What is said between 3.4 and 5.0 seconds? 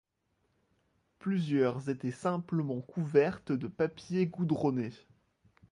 de papier goudronné.